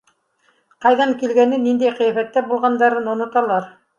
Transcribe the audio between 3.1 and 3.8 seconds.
оноталар.